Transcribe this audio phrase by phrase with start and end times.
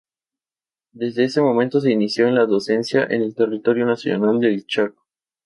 [0.93, 5.05] Desde ese momento se inició en la docencia en el Territorio Nacional del Chaco.